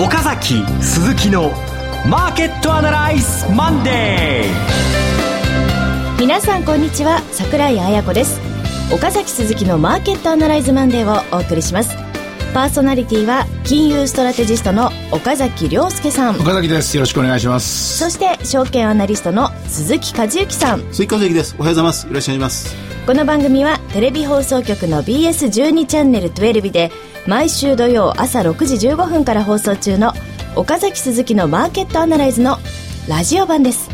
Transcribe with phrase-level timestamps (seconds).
[0.00, 1.50] 岡崎鈴木の
[2.08, 8.40] マーケットアナライズマンデー皆さんこんにちは桜井彩子です。
[8.94, 11.96] 岡崎鈴木のマーケットアナライズマンデーをお送りします。
[12.54, 16.36] パーソナリティは金融ストラテジストの岡崎良介さん。
[16.36, 16.96] 岡崎です。
[16.96, 17.98] よろしくお願いします。
[17.98, 20.92] そして証券アナリストの鈴木一之さん。
[20.92, 21.56] 鈴木一之です。
[21.58, 22.06] おはようございます。
[22.06, 22.76] よろしくお願いします。
[23.04, 26.92] この番組はテレビ放送局の BS12 チャンネル12で
[27.28, 30.14] 毎週土曜朝6時15分から放送中の
[30.56, 32.56] 岡崎鈴木のマーケットアナライズの
[33.06, 33.90] ラジオ版です。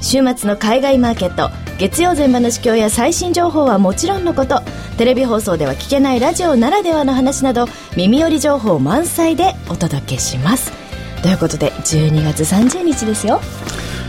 [0.00, 4.62] 週末の海外マーケット月曜前場の市況や最新情報はもちろんのこと
[4.96, 7.66] テレビ放送では聞けないラジオならではの話など
[7.98, 10.72] 耳寄り情報満載でお届けします。
[11.20, 13.42] ということで12月30日ですよ。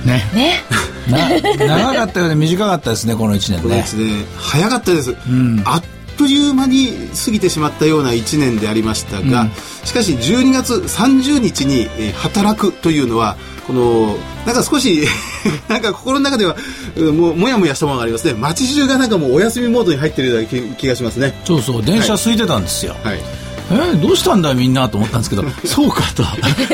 [0.06, 0.24] ね。
[0.34, 0.64] ね。
[1.60, 3.58] 長かったようで短かったですねこの1年ね。
[3.64, 5.84] この1年早かったです、ん、あっ
[6.22, 9.52] という間に過ぎてしまったような1年でありましたが、うん、
[9.84, 15.04] しかし12月30日に、え働くというのはこのなんか少し
[15.68, 16.56] なんか心の中では
[16.96, 18.36] ももやもやしたものがありますね。
[18.36, 21.34] 街中がなんかもうお休みモードに入っているような気がしますね。
[21.44, 21.84] そうそう。
[21.84, 23.24] 電車空いてたんですよ、はい、はい
[23.72, 26.24] えー、どうしたんだみんなと思ったんですけど そうかと。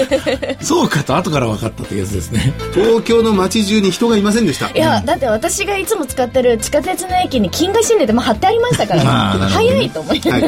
[0.63, 2.53] そうかと後から分かったってやつですね。
[2.73, 4.69] 東京の街中に人がいませんでした。
[4.69, 9.03] いや、うん、だって私がいつも使ってる地下鉄の駅に金河新年でも貼ってありましたから、
[9.37, 10.39] ね、早いと思いな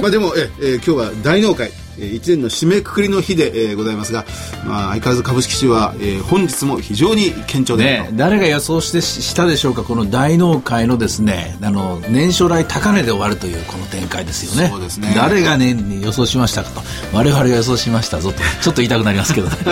[0.00, 4.24] まあでもええ今日は大納会1年の締めくくりの日で、えー、ございますが、
[4.66, 14.68] まあ、相変わらず株式市は、えー、本日も非常に堅調で、ね、誰が予想してしたでしょうかこの大納会のですねあの年初来高値で終わるというこの展開ですよね。
[14.68, 15.12] そうですね。
[15.14, 16.80] 誰が、ね、予想しましたかと。
[17.12, 18.38] 我々が予想しましたぞと。
[18.62, 19.56] ちょっと言いたくなりますけど、ね、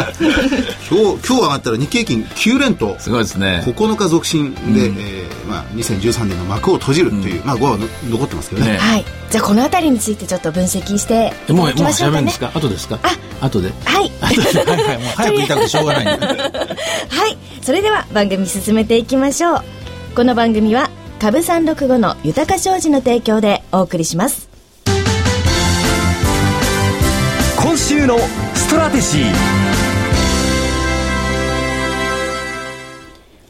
[0.90, 3.62] 今日今日上がったら日経金9連とすごいですね。
[3.66, 9.04] 9日続伸で、うん、えー、まあ、2013年の幕を閉じるという、うん、まあ5は残ってますけどね、ね、はい。
[9.30, 12.98] じゃあこの辺りについてちょっと分析していきましょうかねもうもうんですか後ですか？
[13.40, 13.70] あ後で。
[13.84, 14.10] はい。
[14.20, 14.70] 後で。
[14.70, 14.98] はいはい。
[14.98, 17.36] もう早く言いたくて しょうがないはい。
[17.62, 19.62] それでは番組進めていきましょう。
[20.16, 24.48] この番組は株三六五の豊か商事の提供でお送りします。
[27.56, 28.18] 今週の
[28.54, 29.32] ストラテジー。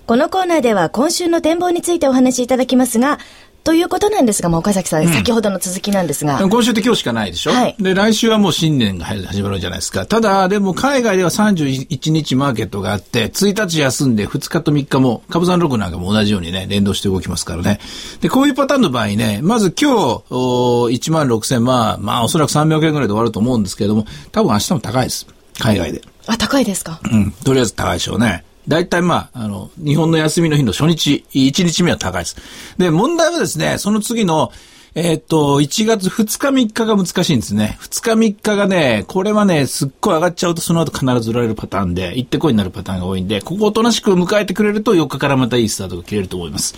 [0.06, 3.18] このコーナーでは今週の展望についてお話しいただきますが、
[3.64, 6.38] ということなんですが、まあ、岡崎さん、うん、先ほどの続きなんですが。
[6.38, 7.50] 今週って今日しかないでしょ？
[7.50, 7.76] はい。
[7.78, 10.04] で、来週はもう新年が始まるじゃないですか。
[10.04, 17.80] ただ、でも海外では31日マーケットがあって、1日休んで2日と3日も、株三六なんかも同じようにね、連動して動きますからね。
[18.20, 25.26] で、こういうパターンの場合ね、まず今日、お1万6000、まあ、まあ、おそらく300円ぐらいで終わると思うんですけれども、多分明日も高いです。
[25.58, 26.02] 海外で。
[26.26, 27.00] あ、高いですか？
[27.10, 27.30] うん。
[27.30, 28.44] とりあえず高いでしょうね。
[28.68, 32.36] 大体まあ、あの、日本の休みの日の初日、1日目は高いです。
[32.78, 34.52] で、問題はですね、その次の、
[34.96, 37.76] えー、っと、1月2日3日が難しいんですね。
[37.80, 46.76] 2日3日がね、これはね、すっごい上がっちゃうとその後必ず売られるパターンで、行ってこいになるパターンが多いんで、ここをおとなしく迎えてくれると4日からまたいいスタートが切れると思います。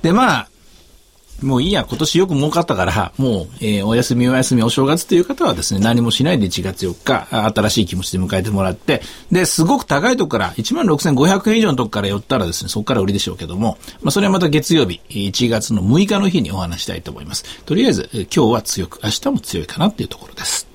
[0.00, 0.48] で、まあ、
[1.42, 17.44] もういいや、今年よく儲かったから、もう、えー、お休みお休みお正月という方はですね、何もしないで1月4日、新しい気持ちで迎えてもらって、で、すごく高いとこから、16,500円以上のとこから寄ったらですね、そこから売りでしょうけども、まあ、それはまた月曜日、1月の6日の日にお話したいと思います。
[17.64, 20.66] とりあえず、今日は強く、明日も強いかなっていうところです。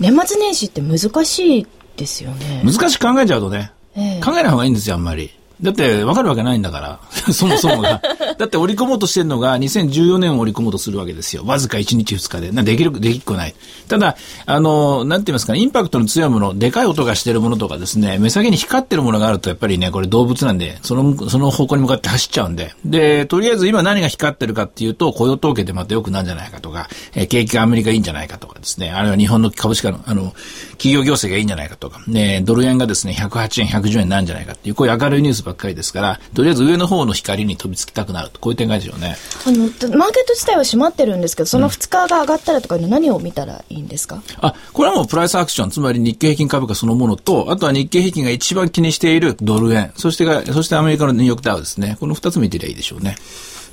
[0.00, 1.66] 年末年始って難しい
[1.96, 2.62] ですよね。
[2.64, 5.30] 難しく考えちゃうとね、えー、考えない方がいいんですよ、あんまり。
[5.64, 7.00] だって、わかるわけないんだから。
[7.32, 8.02] そもそもが。
[8.38, 11.42] だって織り込もうとしてるのが2014年を織り込もうとするわけですよ。
[11.46, 12.52] わずか1日2日で。
[12.52, 13.54] な、できる、できっこない。
[13.88, 22.74] ただ、あの、なんて言いますかね、インパクトの強いもの、でかい音がしてるものとかですね、目先に光ってるものがあると、やっぱりね、これ動物なんで、その、その方向に向かって走っちゃうんで。
[22.84, 30.34] で、とりあえず今何が光ってるかっていうと、雇用統計でまた良くなるんじゃないかとか、えー、景気がアメリカいいんじゃないかとかですね、あるいは日本の株式の、あの、
[30.72, 39.16] 企業業績がいいんじゃないかとか、ね、ドル円がですね、108円、110円なんじゃないかっていう、こういう明るいニュースばっかりですから、とりあえず上の方の光に飛びつきたくなると、こういう展開ですよね。
[39.46, 51.96] あの、マーケット自体は閉まってるんですけど、その2日が上がったらとか何を見たらいいんですか、あ、これはもうプライスアクション、つまり日経平均株価そのものと、あとは日経平均が一番気にしているドル円、そしてが、そしてアメリカのニューヨークダウですね。
[52.00, 53.16] この2つ見てりゃいいでしょうね。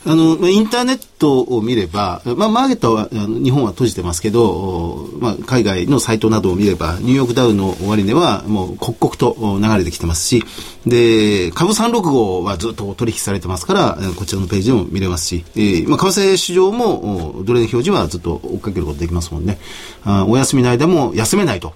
[0.03, 10.43] あの、インターネットを見れば、まあ、マーケットは、日本は閉じてますけど、まあ、海外のサイトなどを見れば、ニューヨークダウの終値はもう刻々と流れてきてますし、
[10.87, 19.59] で、株365はずっと取引されてますから、こちらのページでも見れますし、えー、まあ、為替市場も、ドル円表示はずっと追っかけることできますもんね。
[20.03, 21.73] あお休みの間も休めないと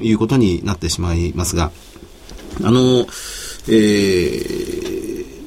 [0.00, 1.72] いうことになってしまいますが、
[2.64, 3.06] あの、
[3.68, 4.75] えー、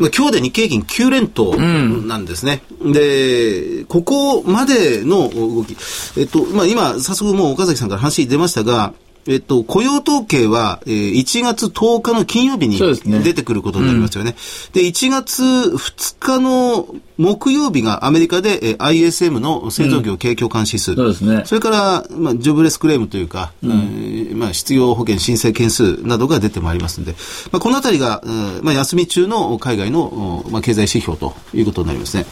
[0.07, 2.61] 今日で日経平均9連投なんですね。
[2.79, 5.75] うん、で、ここまでの動き、
[6.17, 8.93] えっと、まあ、今、早速もう岡崎さんから話出ましたが、
[9.27, 12.79] えっと、雇用統計は、えー、1月10日の金曜日に
[13.23, 14.35] 出てくることになりますよね。
[14.73, 16.87] うん、1月2日の
[17.17, 21.43] 木曜日がアメリカで、えー、ISM の製造業景況感指数、うん、そうですね。
[21.45, 27.13] それから、まあ、ジョブレスクレームというか、うん、えー、まあ、失業保険申請件数などが出てまいりますので、
[27.51, 28.23] まあ、このあたりが、
[28.61, 32.25] まあ、休み中の海外の、まあ、経済指標ということになりますね。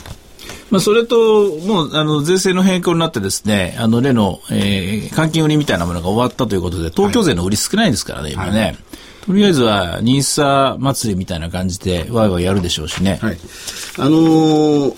[0.70, 8.62] まあ、それと、もう、あの、税制の変更になってですね、あの、例の、えー、換金売りみたいなものが終わったということで、東京税の売り少ないですからね、今ね。
[8.62, 8.78] はい
[9.28, 13.20] とりあえずは、ニーサ祭りみたいな感じで、わいわいやるでしょうしね。
[13.22, 13.38] はい。
[13.98, 14.92] あのー、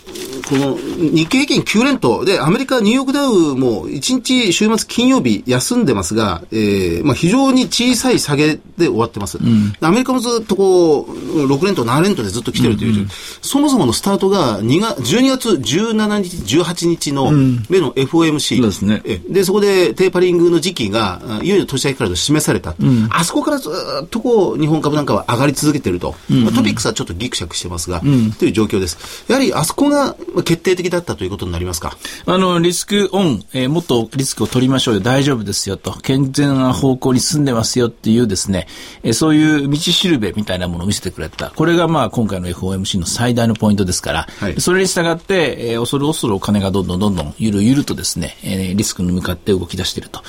[0.48, 9.40] この日経平均9連投で、アメリカ、ニューヨークダウも1日週末金曜日休んでますが、えー、まあ非常に小さい下げで終わってます。
[9.40, 13.08] うん、アメリカもずっとこう、6連投、7連投でずっと来てるという、うんうん、
[13.42, 17.32] そもそものスタートが2月、12月17日、18日の
[17.70, 19.02] 目の FOMC、うん、ですね。
[19.28, 22.76] で、そこでテーパリングの時期が、いよいよ年明けからと示された。
[22.80, 23.70] うん、あそこからず
[24.04, 26.16] っとこう、日本株なんかは上がり続けてると。
[26.30, 29.26] うんうん、まあ、トピックスはちょっとギクシャクしてますが、うん、という状況です。
[29.28, 31.98] やはりあそこが決定的だったということになりますか？
[32.26, 38.68] あの、リスクオン、えー、もっとリスクを取りましょうよ、大丈夫ですよと、健全な方向に進んでますよっていうですね、
[39.04, 41.52] えー、そういう道しるべみたいなものを見せてくれた。
[41.52, 50.22] これがまあ今回の FOMC の最大のポイントですから、はい、それに従って、えー、恐る恐るお金がどんどんどんどんゆるゆるとですね、えー、リスクに向かって動き出していると。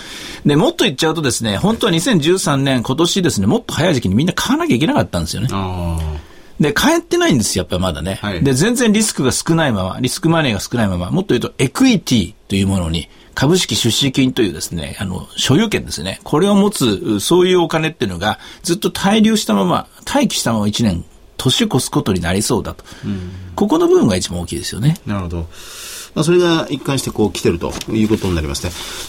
[0.44, 5.48] で、もっと言っちゃうとですね、本当は2013年、今年ですね、もっと早い時期にみんな買わなきゃいけなかったんですよね。
[6.60, 8.44] で、帰ってないんですよ、やっぱりまだね、はい。
[8.44, 16.20] で、全然リスクが少ないまま、リスクマネーが少ないまま、もっと言うと、エクイティというものに、株式出資金というですね、あの、所有権ですね。
[16.22, 21.02] これを持つ、そういうお金っていうのが、ずっと滞留したまま、待機したまま1年、
[21.38, 22.84] 年越すことになりそうだと。
[23.56, 24.98] ここの部分が一番大きいですよね。
[25.06, 25.48] なるほど。
[26.14, 28.64] まあ、それが一貫してこう来てるということになります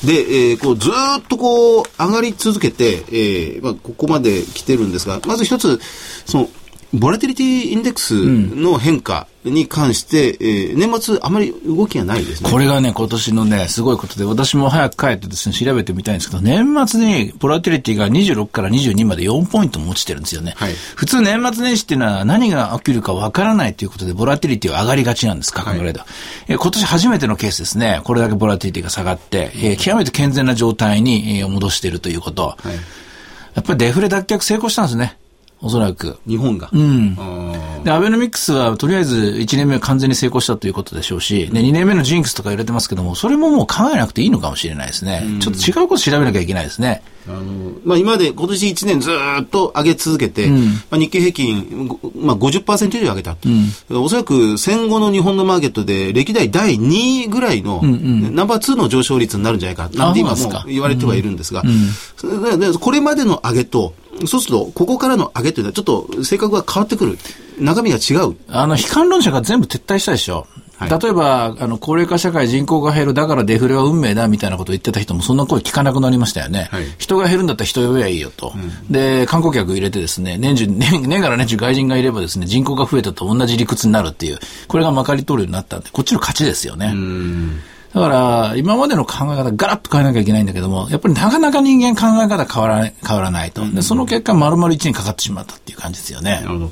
[0.06, 0.14] ね。
[0.14, 5.80] で、えー、こうずっとこう上がり続けて、えー、まあ、ここまで来てるんですが、まず一つ、
[6.26, 6.50] その、
[6.94, 12.50] ボラティリティインデックスの変化に関して、うん、えー、年末あまり動きがないですね。
[12.50, 20.54] これがね、今年のね、すごいことで、私も早く帰ってですね、調べてみたいんですけど、年末にボラティリティが26から22まで4ポイントも落ちてるんですよね。
[20.58, 26.06] はい、普通年末年始っていうのは何が起きるかわからないということで、ボラティリティは上がりがちなんです、価格ぐらいでは。
[26.48, 32.48] え今年初めてのケースですね、これだけボラティリティが下がって、えー、極めて健全な状態に、えー、戻しているということ。
[32.48, 32.76] はい、
[33.56, 35.18] やっぱりデフレ脱却成功したんですね。
[35.62, 36.18] おそらく。
[36.28, 36.70] 日本が。
[36.74, 37.16] うん。
[37.84, 45.24] で、アベノミクスはとりあえず1年目は完全に成功したということでしょうし、で、2年目のジンクスとか入れてますけども、それももう考えなくていいのかもしれないですね。
[45.40, 47.04] ちょっと違うこと調べなきゃいけないですね。
[47.28, 47.42] あの、
[47.86, 53.36] まあ、今まで今年1年ずっと上げ続けて、うん、まあ、日経平均、まあ50%以上上げた、
[53.90, 61.64] うん、おそらく戦後の日本のマーケットで歴代第2位ぐらいの、うんうん、ナンバー2の上昇率になるんじゃないか、なんて今も言われてはいるんですが、
[62.80, 63.94] これまでの上げと、
[64.26, 67.18] そうすると、ここからの上げというのはちょっと性格が変わってくる。
[67.60, 68.36] 中身が違う。
[68.48, 70.48] あの、悲観論者が全部撤退したでしょ。
[70.78, 76.70] はい、例えば、あの、高齢化社会人口が減る、だからデフレは運命だみたいなことを言ってた人もそんな声聞かなくなりましたよね。
[76.72, 78.92] はい、人が減るんだったら人呼べばいいよと、うん。
[78.92, 86.96] で、観光客入れてですね、年中、 年、年から年中外人がいればですね、人口が増えたと同じ理屈になるっていう、これがまかり通るようになったんで、こっちの勝ちですよね。
[87.94, 93.70] だから、今までの考え方ガラッと変えなきゃいけないんだけども、やっぱりなかなか人間考え方変わらない、変わらないと。
[93.70, 96.36] で、その結果、丸々1年かかってしまったっていう感じですよね。
[96.36, 96.72] なるほど。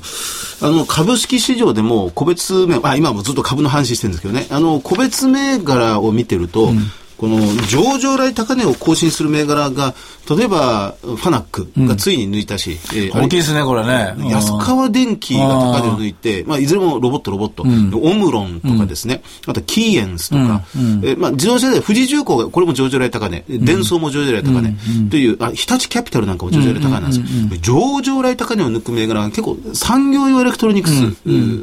[0.62, 9.94] あの、株式市場でも個別銘、あ、今もずっと株の話してるんですけどね、あの、個別銘柄を見てると、うんこの上場来高値を更新する銘柄が、
[10.36, 14.14] 例えば、ファナックがついに抜いたし、うん、えー、大きいですね、これね。
[14.30, 24.74] 安川電機が高値を抜いて、まあ、いずれもロボット、ロボット、うん、オムロンとかですね、うん、あとキーエンスとか、うん、えー、まあ、自動車で富士重工が、これも上場来高値、デンソーも上場来高値、
[25.10, 27.18] という、あ、日立キャピタルなんかも上場来高値なんです。
[27.18, 27.26] よ。
[27.60, 30.94] 上場来高値を抜く銘柄が結構、産業用エレクトロニクス、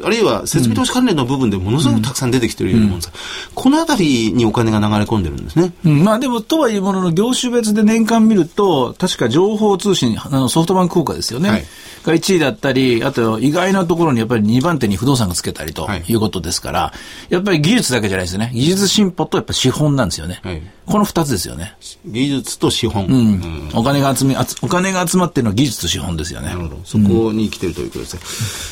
[0.04, 3.12] あるいは設備投資関連の部分でものすごくたくさん出てきてるようなもんです。
[3.54, 5.72] このあたりにお金が流れ込んでるんですね。
[5.82, 11.48] まあでも、とはいうものの、業種別で年間見ると、確か情報通信、あのソフトバンク効果ですよね。
[11.48, 11.64] はい
[12.08, 16.94] が1位だったり、あと意外なところにやっぱり2番手に不動産がつけたりということですから、は
[17.30, 18.50] い、やっぱり技術だけじゃないですね。
[18.54, 20.40] 技術進歩とやっぱ資本なんですよね。
[20.42, 21.74] はい、この2つですよね。
[22.06, 23.06] 技術と資本。
[23.06, 23.12] うん。
[23.12, 26.48] うん、お金が集め、お金が集まってるのは技術と資本ですよね。
[26.48, 26.80] なるほど。
[26.84, 28.20] そこに来てるということですね。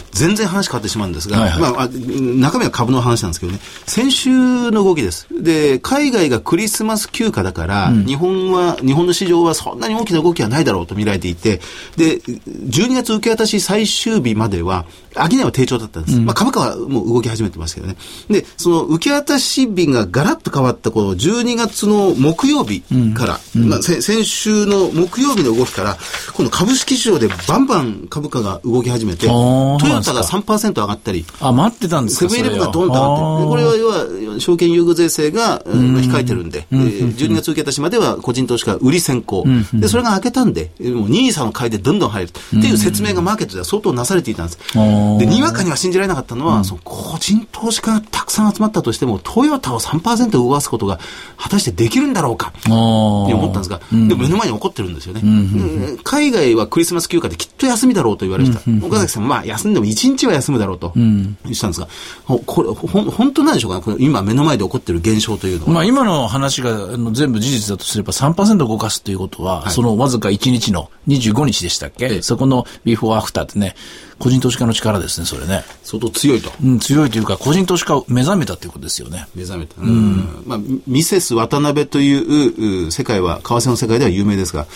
[0.03, 5.27] うん、全然話変わってしまうんですが、はいはい、まあ、中身は株の話なんですけどね、先週の動きです。
[5.31, 11.61] で、海外がクリスマス休暇だから、うん、日本は、日本の市場はそんなに大きな動きはないだろうと見られていて、
[11.97, 16.21] で、12月受け渡し最終日までは、商いは低調だったんです。
[16.21, 17.97] まあ株価はもう動き始めてますけどね。
[18.29, 22.83] で、その受け渡し日がガラッと変わったこの12月の木曜日
[23.15, 25.97] から、まあ先週の木曜日の動きから、
[26.35, 33.89] 今度株式市場でバンバン株価が動き始めて、トヨタが3%上がったり、あ、待ってたんですかセブンイレブンがドンと上がってる、これは要
[34.35, 39.45] は証券優遇税制が、控えてるんで、12月受け渡しまでは個人投資家売り先行。
[39.75, 44.59] で、それが開けたんで、もう NISA の買いでどんどん入るっていう説明がマーケットでは相当なされていたんです。
[45.19, 50.99] で、にわかには信じられなかったのは、その個人投資家がたくさん集まったとしても、トヨタを3%動かすことが
[51.37, 55.23] 果たしてできるんだろうか、って思ったんですが、でも目の前に起こってるんですよね。
[56.05, 58.61] 海外はクリスマス休暇できっと休みだろうと言われてた。
[58.87, 61.89] 岡崎さん、まあ休んでも1日は休むだろうと言ってたんですが、
[62.27, 65.73] これ、ほ本当なんでしょうかこれ今目の前で起こってる現象というのは。
[65.73, 66.73] まあ今の話が
[67.13, 73.75] 全部事実だとすれば3%動かすということは、はい、そのわずか1日の25日でしたっけ、そこのビフォーアフターってね、
[74.19, 75.63] 個人投資家の力ですね、それね。
[75.83, 76.51] 相当強いと。
[76.63, 79.29] うん、強いというか、個人投資家を目覚めたということですよね。
[79.35, 79.75] 目覚めた。
[79.81, 80.45] うん。
[80.47, 84.67] まあ、ミセス渡辺という世界は、為替の世界では有名ですが、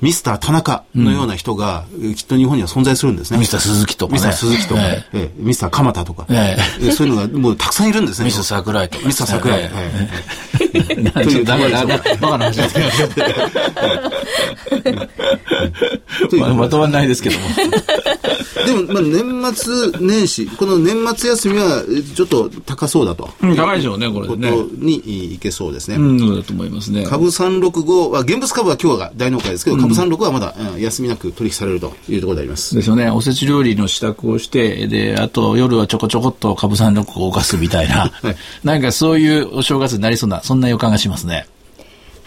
[0.00, 3.38] ミスター田中のような人が、うん、きっと日本には存在するんですね。
[3.38, 8.26] ミスター鈴木とか、ね、ミスター鈴木とか、えええミスター鎌田とか、ええ、そういうのがもうたくさんいるんですね。
[8.26, 9.06] ミスター桜井とか。
[9.06, 9.60] ミスター桜井。
[9.62, 10.46] ええ
[11.12, 13.20] という、だめだ、バカな話ですけ
[16.40, 16.46] ど。
[16.54, 17.46] まとまらないですけども。
[18.54, 21.84] でも、まあ、年末年始、この年末休みは、
[22.14, 23.28] ちょっと高そうだと。
[23.42, 24.50] うん、高いでしょうね、これね。
[24.50, 25.96] ことにいけそうですね。
[25.96, 27.04] うん、そうだと思いますね。
[27.04, 32.74] 株365は、現物株は今日が大納会ですけど、株365はまだ、うん、休みなく取引されるというところであります。
[32.74, 33.10] ですよね。
[33.10, 41.46] おせち料理の支度をして、で、あと夜はちょこちょこっと株365を動かすみたいな、 はい、なんかそういうお正月になりそうな、そんな予感がしますね。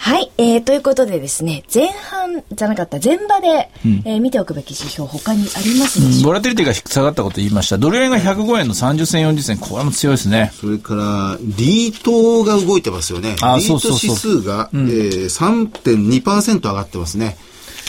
[0.02, 7.78] はい、えー、ということでですね、前半じゃなかった前場で、うん、えー、見ておくべき指標、他にありますでしょうか、うん、ボラティリティが下がったこと言いました。
[7.78, 10.52] ドル円が105円の30銭、40銭、これも強いですね。
[10.56, 13.36] それから、リートが動いてますよね。
[13.42, 17.38] あリート指数が、うん、えー、3.2%上がってますね。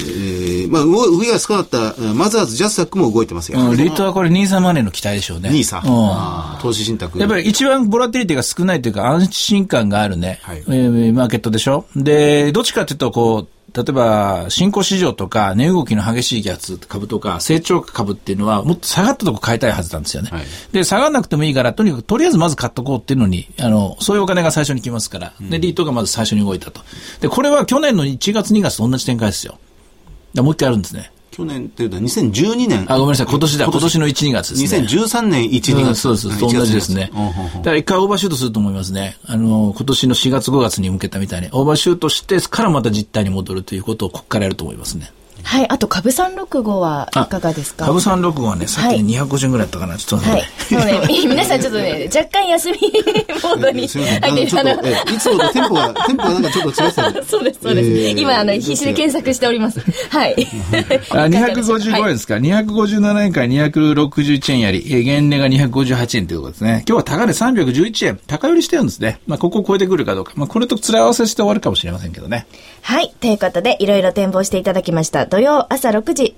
[0.07, 3.61] えー、まあ、上が少なかった、マザーズ、ジャスタックも動いてますよ。
[3.61, 5.50] うん、リートはこれ、ニーサマネーの期待でしょうね。
[5.50, 5.78] ニーサ。
[5.78, 7.19] うん、投資信託。
[7.19, 11.87] やっぱり一番ボラティリティが少ないというか、安心感があるね、はい、えー、マーケットでしょ。
[11.97, 20.30] で、どっちかというと、こう、例えば、新興市場とか、値動きの激しいやつ株とか、成長株っていうのは、もっと下がったとこ買いたいはずなんですよね。
[20.33, 20.42] はい、
[20.73, 26.80] で、下がらなくてもいいから、とにかく、とりあえずまず買っとこうっていうのに、あの、そういうお金が最初に来ますから、で、リートがまず最初に動いたと。
[27.21, 29.59] で、これは去年の1月、2月と同じ展開ですよ。
[30.37, 31.10] もう一回あるんですね。
[31.30, 32.92] 去年っていうのは2012年。
[32.92, 33.26] あ、ごめんなさい。
[33.28, 33.64] 今年だ。
[33.66, 34.87] 今年の1、2月ですね。
[34.87, 36.08] 2013年1、2月。
[36.08, 36.40] うん、そうです。
[36.40, 37.10] 同じですね。
[37.58, 39.16] だから一回オーバーシュートすると思いますね。
[39.25, 45.12] あの、今年の4月、5月に向けたみたいに、オーバーシュートしてからまた実態に戻るということをここからやると思いますね。
[45.42, 47.87] はい、あと株三六五はいかがですか？
[47.87, 50.32] 株三六五はね、さっき250円ぐらいだったかな、ちょっとね。
[50.32, 50.42] はい。
[50.68, 52.78] そうね、皆さんちょっとね、 若干休み
[53.42, 55.14] モードに入ってる。
[55.14, 58.20] いつもとテンポが、 テンポがなんかちょっと違ってたそうです、そうです。
[58.20, 59.80] 今、あの、必死で検索しております。
[60.11, 60.35] はい。
[61.11, 66.85] あ、255円ですか？257円から261円やり、原値が258円ということですね。
[66.88, 69.20] 今日は高値311円、高寄りしてるんですね。
[69.26, 70.32] まあ、ここを超えてくるかどうか。
[70.37, 72.47] まあ、これと面合わせして終わるかもしれませんけどね。
[72.82, 73.12] はい。
[73.20, 75.26] ということで、いろいろ展望していただきました。
[75.30, 76.37] 土曜朝6時、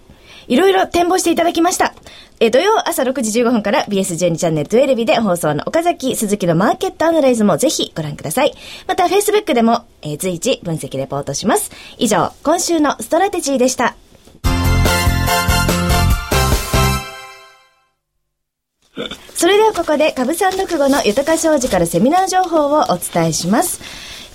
[0.49, 1.94] いろいろ展望していただきました。
[2.40, 8.52] え土曜朝6時15分から BS12 チャンネル12ビで放送の岡崎鈴木のマーケットアナライズもぜひご覧ください。
[8.88, 11.70] また Facebook でも、えー、随時分析レポートします。
[11.99, 13.94] 以上、今週のストラテジーでした。
[19.34, 23.80] それではここで株三六五の豊か商事からセミナー情報をお伝えします。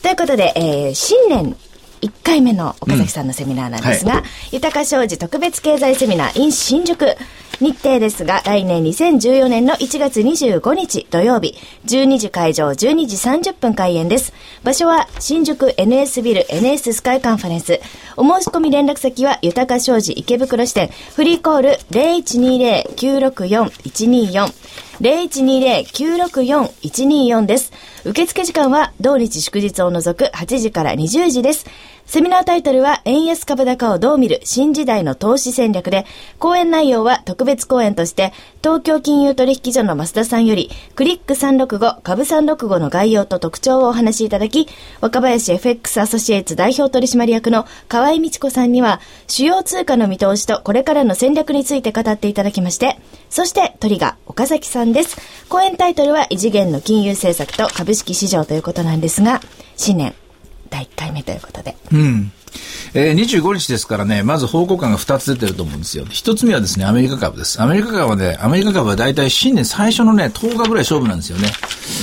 [0.01, 1.57] ということで、えー、新年
[2.01, 7.15] 1回目の岡崎さんのセミナーなんですが、うんはい、豊か商事特別経済セミナー in 新宿。
[7.59, 14.31] 日程ですが、来年2014年の1月25日土曜日、12時会場、12時30分開演です。
[14.63, 17.79] 場所は新宿 NS ビル NS スカイカンファレンス。
[18.15, 24.53] お申し込み連絡先は豊か商事池袋支店、フリーコール0120-964-124。
[25.01, 27.73] 0120-964-124です。
[28.05, 31.65] 受付時間は同日祝日を除く8時から20時です。
[32.07, 36.05] セミナータイトルは、円安株高をどう見る新時代の投資戦略で、
[36.39, 38.31] 講演内容は特別講演として、
[38.63, 44.69] 東京金融取引所の増田さんより、クリック365、株365の概要と特徴をお話しいただき、
[45.01, 55.17] 若林 FX アソシエイツ代表取締役の河合美智子さんには、主要通貨の見通しとこれからの戦略について語っていただきまして、そしてトリガー岡崎さんです。
[55.49, 59.41] 講演タイトルは異次元の金融政策と株式市場ということなんですが、
[59.75, 60.13] 新年
[60.69, 61.75] 第1回目ということで。
[61.91, 62.31] うん。
[62.93, 66.05] えー、25日ですからね、まず報告感が2つ出てると思うんですよ。
[66.05, 67.61] 1つ目はですね、アメリカ株です。
[67.61, 71.49] アメリカ株はね、アメリカ株は大体新年最初のね、10日ぐらい勝負なんですよね。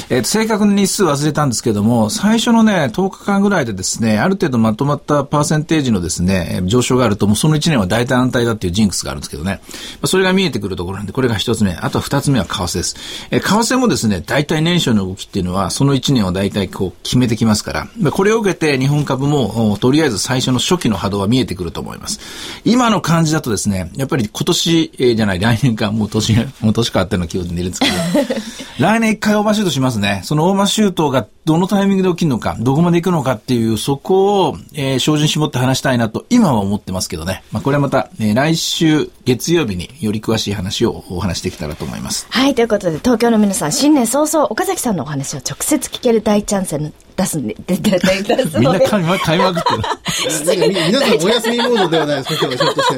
[0.08, 9.60] えー、正確に日数忘れたんですけども、最初のね、10日間ぐらいでですね、ある程度まとまったパーセンテージのですね、上昇があると、もうその1年は大体安泰だっていうジンクスがあるんですけどね。
[9.94, 11.72] まあ、それが見えてくるところなんで、これが1つ目。
[11.72, 12.96] あとは2つ目は為替です。
[13.30, 22.20] えー、為替もですね、大体年初の動きっていうのは、その1年を大体こう決めてきますから、まあ、これを受けて日本株も、とりあえず最初の初期の波動は見えてくると思います。
[22.64, 27.94] 今の感じだとですね、やっぱり今年、えー、じゃない、来年か、もう年、もう年変わってるの気分でいるんですけど、
[28.78, 30.20] 来年一回オーバーシュートしますね。
[30.24, 37.42] そのオーバーシュートがどのタイミングで起きるのか、どこまで行くのかっていう、そこを、えー、精進絞って話したいなと、今は思ってますけどね。
[37.52, 42.26] まあ、これはまた、えー、来週月曜日により詳しい話をお話してきたらと思います。
[42.30, 46.78] はい、ということで、東京の皆さん、新年早々、岡崎さんのお話を直接聞ける大チャンス
[47.16, 49.82] 出すんで、出出すみんな買いま買いまくってる。
[50.88, 52.88] 皆さんお休みモードではないですか、今日はひょっとし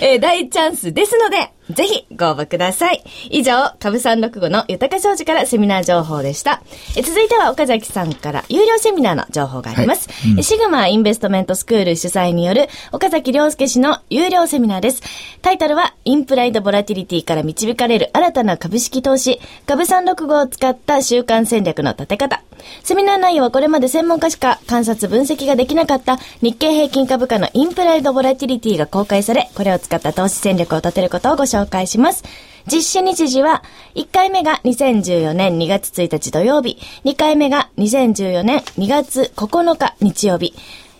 [0.00, 0.06] て。
[0.12, 3.02] えー、大チャンスですので、ぜひご応募ください。
[3.30, 6.62] 以上、株三六五の豊か商事からセミナー情報でした。
[6.96, 10.08] え続いては岡崎さんから有料セミナーの情報があります。
[10.08, 15.02] はいうん、シグマインベストメントスクール主催による岡崎良介氏の有料セミナーです。
[15.42, 22.42] タイトルは、インプライドボラティリティから導かれる新たな株式投資、株三六五を使った週間戦略の立て方。
[22.82, 32.24] セミナー内容はこれまで専門家しか観察分析ができなかった日経平均株価のインプライドボラティリティが公開され、これを使った投資戦略を立てることをご紹介紹介します。
[32.70, 33.62] 実施日時は、
[33.94, 40.54] 1回目が2014年2月1日土曜日、2回目が2014年2月9日日曜日、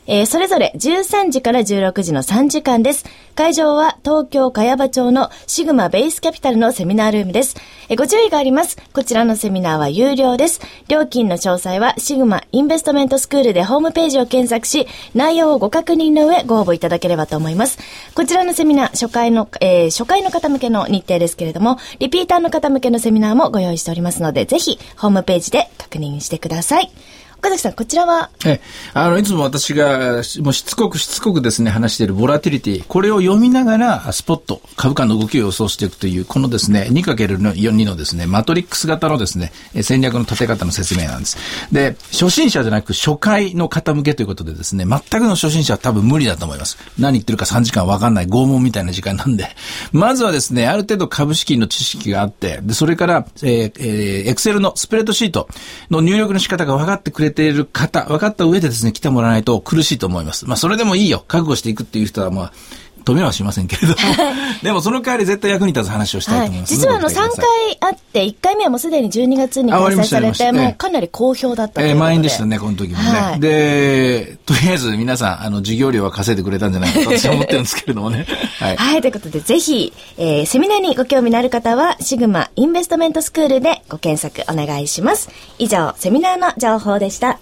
[0.06, 3.04] えー、それぞれ13時から16時の3時間です。
[3.34, 7.56] 会場は東京茅場町のシグマベースキャピタルのセミナールームです。
[7.88, 8.76] えー、ご注意があります。
[8.92, 10.60] こちらのセミナーは有料です。
[10.88, 17.78] 料金の詳細はシグマインベストメントスクールでホームページを検索し、内容をご確認の上ご応募いただければと思います。
[18.14, 26.90] こちらのセミナー、初回の、えー、初回の方向けの日程ですけれども、リピーターの方向けのセミナーもご用意しておりますので、ぜひホームページで確認してください。
[27.38, 28.30] 岡崎さん、こちらは？
[28.44, 28.60] え、
[28.94, 41.36] あの、いつも私が、もうしつこくしつこくですね、話しているボラティリティ、これを読みながら、スポット、株価の動きを予想していくという、このですね、2×42 のですね、マトリックス型のですね、戦略の立て方の説明なんです。
[41.70, 46.78] で、初心者じゃなく初回の方向けということでですね、全くの初心者は多分無理だと思います。
[46.98, 49.48] 何言ってるか3時間わかんない拷問みたいな時間なんで、
[49.92, 55.48] まずはですね、ある程度株式の知識があって、で、それから、えー、えー、エクセルのスプレッドシート
[55.90, 60.46] の入力の仕方が分かってくれている方、分かった上でですね、来てもらわないと苦しいと思います。
[60.46, 61.24] まあ、それでもいいよ。
[61.26, 62.52] 覚悟していくっていう人は、まあ、
[63.06, 63.94] 止めはしませんけれども、
[64.64, 66.72] でもその代わり絶対役に立つ話をしたいと思います。
[66.72, 67.46] はい、実はあの3回
[67.80, 73.04] あって、1回目はもうすでに12月に開催されて、もうかなり好評だったとえー、満員でしたね、この時もね。
[73.04, 78.26] はい、で、とりあえず皆さん、あの、授業料は稼いでくれたんじゃないかと私は 思ってるんですけれどもね。
[78.58, 79.00] はい、はい。
[79.00, 85.28] ということで、ぜひ、えー、セミナーにご興味のある方は、シグマインベストメントスクールでご検索お願いします。
[85.58, 87.38] 以上、セミナーの情報でした。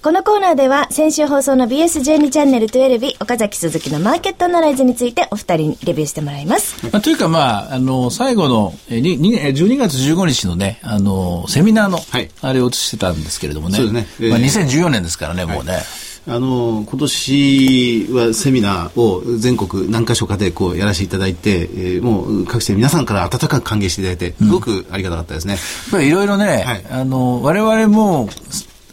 [0.00, 6.86] このコーナーでは先週放送の BS12 チャンネル12日岡崎鈴木のマーケットアナライズについてお二人にレビューしてもらいます。
[6.86, 11.98] まあ、というかまあ、あの、最後のえ12月15日のね、あの、セミナーの、
[12.42, 13.78] あれを映してたんですけれどもね。
[13.78, 14.28] そうですね。
[14.28, 15.72] まあ、2014年ですからね、もうね。
[15.72, 15.82] はい
[16.26, 25.58] あの今年はセミナーを全国何箇所かでこうやらせていただいて、えー、もう各地で皆さんから温かく歓迎していただいて、すごくありがたかったですね。
[26.02, 28.28] いろいろね、はい、あの我々も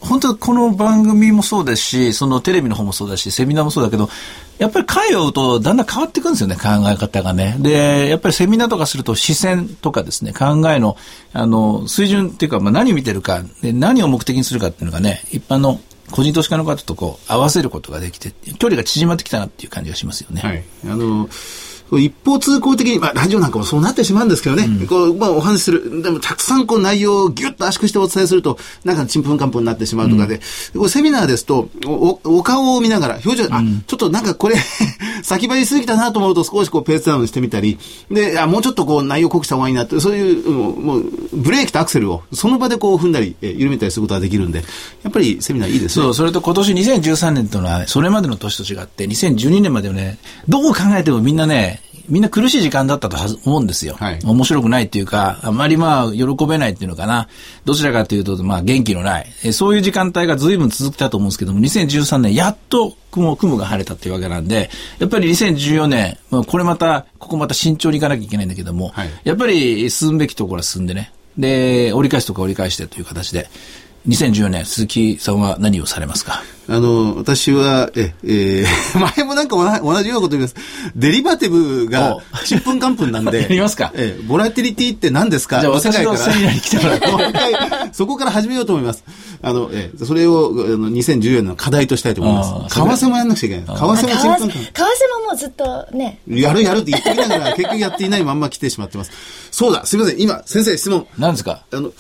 [0.02, 4.10] 本当この番組もそうですし、そのテレビの方もそうだし、セミナーもそうだけど、
[4.58, 7.56] やっぱり会を追うとだんだん変わっていくんですよね、考え方がね。
[7.60, 10.98] で、やっぱりセミナーとかすると視線とかですね、考えの、
[11.34, 15.80] あの、水準っていうか、まあ、何見てるか、で何を目的にするかっていうのがね、一般の
[16.12, 20.41] 個人投資家の方とこう合わせることができて、距離が縮まってきたなっていう感じがしますよね。
[20.41, 20.63] はい。
[20.86, 21.28] あの、
[21.99, 26.01] 一方通行的に、まあ、ラジオなんかもそうなってしまうんですけどね、うん、こう、まあ、お話しする。
[26.01, 34.56] でも、たくさんこう内容をぎゅっと圧縮してお伝えすると、なんかちんぷんかんぷんになってしまうとかで、うん、これセミナーですと、お、お顔を見ながら、表情、うん、あ、ちょっとなんかこれ
[35.23, 37.77] 先張りすぎたなと思うと少しこうペースダウンしてみたり、
[38.10, 44.63] で、あ、もうちょっとこう内容濃くした方がいいなって、そういう、もう、ブレーキとアクセルをその場でこう踏んだり、え緩めたりすることができるんで、
[45.04, 46.04] やっぱりセミナーいいですね。
[46.04, 51.81] そう、それと今年2013年というのは、それまでの年と違って、2012年まではね、どう考えてもみんなね、
[52.12, 53.95] みんな苦しい時間だったと思うんですよ。
[53.97, 57.30] はい面白くないっていうか、あまりまあ、喜べないっていうのかな。
[57.63, 59.32] どちらかというと、まあ、元気のない。
[59.43, 64.69] えそういう時間帯が随分続いたと思うんですけども、2013年、やっと雲、雲が晴れたっていうわけなんで、
[65.00, 71.13] やっぱり2014年、まあ、これまた、ここまた慎重にいかなきゃいけないんだけども、はいやっぱり進むべきところは進んでね。
[71.38, 73.50] で、折り返すとか折り返してという形で、
[74.08, 76.43] 2014年、鈴木さんは何をされますか？
[76.69, 80.56] あの、私は、え、えー 前もなんか同同じようなこと言います。
[80.95, 83.41] デリバティブがおちんぷんかんぷんなんで。
[83.41, 85.60] やりますかええボラティリティって何ですか？
[85.60, 89.04] じゃあ世界から私のセミナーに来てもらってもう一回そこから始めようと思います。
[89.41, 92.76] あの、ええそれを、あの、2014年の課題としたいと思いあます。
[92.80, 93.65] ー為替もやんなくちゃいけない。
[93.65, 94.50] 為替もちんぷんかんぷん。
[94.52, 99.12] 為替ももうずっとね、やるやるって言ってきながら、結局やっていないまんま来てしまってます。
[99.52, 100.21] そうだ、すみません。
[100.21, 101.08] 今、先生質問。
[101.17, 101.63] 何ですか？
[101.74, 101.91] あの、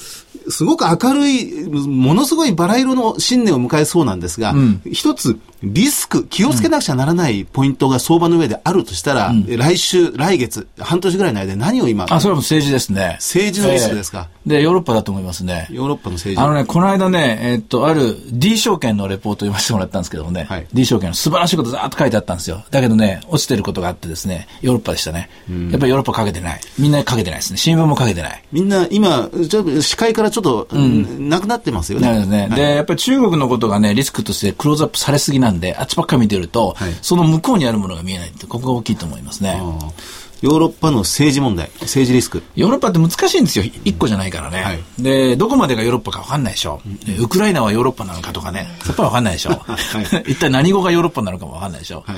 [0.49, 4.53] すごく明るい、ものすごいバラ色の新年を迎えそうなんですが、
[4.91, 13.17] 一つ、リスク、気をつけなくちゃならないポイントが相場の上であるとしたら、来週、来月、半年ぐらいの間で何を今、あ、それはもう政治ですね。
[13.19, 15.67] 政治のリスクですか、ええで、ヨーロッパだと思いますね。
[15.69, 16.43] ヨーロッパの政治。
[16.43, 22.63] あのね、この間ね、えっと、ある D 証券のレポートを読ませてもらったんですけどもね、はい D 証券の素晴らしいことざーっと書いてあったんですよ。
[22.71, 25.29] だけどね、落ちてることがあってですね、ヨーロッパでしたね。
[25.69, 26.61] やっぱりヨーロッパかけてない。
[26.79, 27.57] みんなかけてないですね。
[27.57, 28.43] 新聞もかけてない。
[28.51, 32.07] みんな今、ちょっと視界からちょっと、なくなってますよね。
[32.07, 32.41] なるほどね。
[32.41, 39.61] はいで、やっぱり中国のことがね、リスクとしてクローズアップされすぎなんで、あっちばっかり見てると、はいその向こうにあるものが見えないって、ここが大きいと思いますね。
[40.41, 42.41] ヨーロッパの政治問題、政治リスク。
[42.55, 43.65] ヨーロッパって難しいんですよ。
[43.85, 44.61] 一個じゃないからね。
[44.61, 46.81] はいで、どこまでがヨーロッパか分かんないでしょ。
[47.05, 48.67] でウクライナはヨーロッパなのかとかね。
[48.87, 49.51] やっぱり分かんないでしょ。
[50.27, 52.03] 一体何語がヨーロッパなのかも分かんないでしょ。
[52.07, 52.15] はい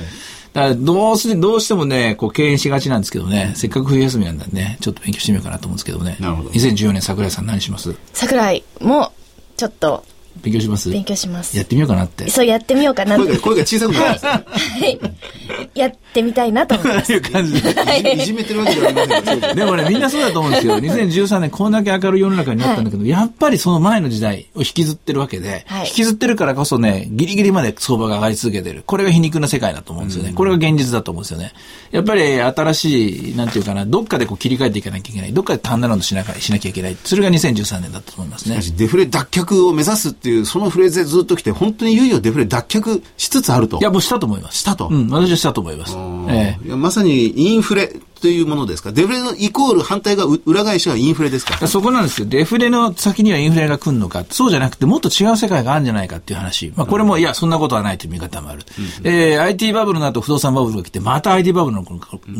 [0.54, 6.16] だからどうし、どうしてもね、こう敬遠しがちなんですけどね、せっかく冬休みなんでね、ちょっと勉強してみようかなと思うんですけどね。
[6.20, 7.92] なるほど2014年桜井さん何します？
[8.12, 9.12] 桜井も
[9.56, 10.04] ちょっと
[10.42, 10.90] 勉強します？
[10.90, 12.28] 勉強しますやってみようかなって。
[12.30, 14.44] そうやってみようかな声が、声が小さくなるは
[14.86, 15.78] い。
[15.78, 17.12] やってみたいなと思います。
[17.12, 18.12] いう感じで。
[18.14, 19.54] いじめてるわけではありませんけど。
[19.54, 20.78] でもね、みんなそうだと思うんですよ。
[20.80, 28.82] 2013年こんだけ明るい世の中になったんだけど、やっぱりその前の時代を引きずってるわけで、はい引きずってるからこそね、ギリギリまで相場が上がり続けてる。
[28.86, 30.32] これが皮肉な世界だと思うんですよね。
[30.34, 31.52] これが現実だと思うんですよね。
[31.92, 35.32] やっぱり新しい、なんていうかな、どっかでこう切り替えていかなきゃいけない。
[35.32, 36.96] どっかでターンアラウンドしなきゃしなきゃいけない。
[37.04, 38.62] それが2013年だったと思いますねしか。
[38.62, 43.78] しデフレ脱却を目指すっていう、そのフレーズでずっと来て、本当にいよいよデフレ脱却しつつあると。
[43.78, 44.60] いや、もうしたと思います。
[44.60, 45.94] したとうん、私はしたと思います。
[46.30, 47.88] ええいやまさにインフレ
[48.22, 48.90] というものですか？
[48.90, 51.66] デフレのイコール反対がう裏返しがインフレですか？
[51.66, 52.26] そこなんですよ。
[52.26, 56.72] デフレの先にはインフレが来るのか、そうじゃなくてもっと違う世界があるんじゃないかっていう話。
[56.74, 58.62] まあこれも、いや、そんなことはないという見方もある。
[59.02, 61.90] えー IT バブルの後不動産バブルが来て、また IT バブルのが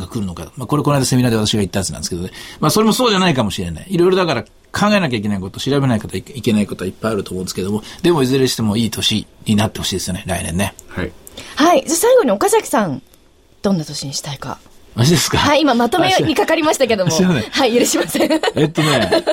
[0.06, 0.50] 来るのか。
[0.56, 2.30] まあこれこの間セミナーで私が言ったやつなんですけどね。
[2.60, 3.86] まあそれもそうじゃないかもしれない。
[3.90, 4.44] いろいろだから
[4.74, 10.74] 考えなきゃいけないこと、調べないといけないことはいっぱいあると思うんですけども、でもいずれにしてもいい年になってほしいですよね、来年ね。
[10.88, 11.12] はい。
[11.56, 11.84] はい。
[11.86, 13.02] じゃあ最後に岡崎さん、
[13.62, 14.58] どんな年にしたいか。
[14.94, 15.38] マジですか？
[15.38, 17.12] はい、今まとめにかかりましたけども。
[17.12, 18.30] はい、許しません。
[18.54, 19.24] えっとね、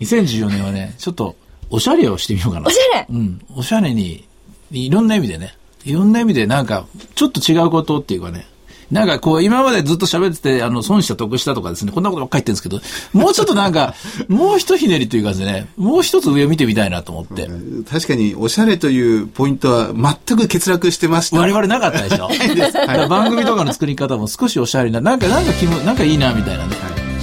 [0.00, 1.36] 2014年はね、ちょっと、
[1.70, 2.66] おしゃれをしてみようかな。
[2.66, 3.06] おしゃれ？
[3.10, 3.40] うん。
[3.54, 4.24] おしゃれに、
[4.70, 5.54] いろんな意味でね、
[5.84, 8.46] いろんな意味でなんか、ちょっと違うことっていうかね、
[8.90, 13.94] なんかこう、今までずっと喋ってて、あの、損した得したとかですね、こんなことばっかり言ってるんですけど、もうちょっとなんか、
[14.28, 17.48] もう一ひねりというかですね、もう一つ上を見てみたいなと思って。
[17.90, 21.38] 確かに、おしゃれというポイントは全く欠落してました。
[21.38, 22.28] 我々なかったでしょ
[22.72, 26.76] だから番組とかの作り方も少しおしゃれな、なんか、なんか気も、なんかいいな、みたいなね。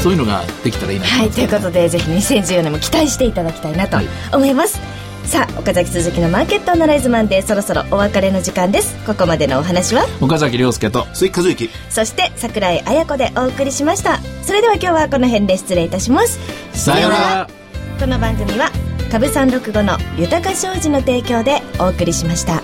[0.06, 4.94] そういうのができたらいいなと思はい、ってということで、ぜひ2014年も期待していただきたいなとはい思います。
[5.25, 8.95] さあ、岡崎鈴木のマーケットアナライズマンでそろそろお別れの時間です。
[9.05, 11.69] ここまでのお話は、岡崎亮介と、鈴木和之。
[11.89, 14.19] そして桜井彩子でお送りしました。
[14.43, 16.39] それでは今日はこの辺で失礼いたします。
[16.73, 17.49] さようなら。
[17.99, 18.69] この番組は
[19.11, 22.61] 株三六五の豊か商事の提供でお送りしました。